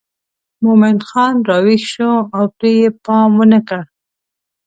[0.63, 3.81] مومن خان راویښ شو او پرې یې پام ونه کړ.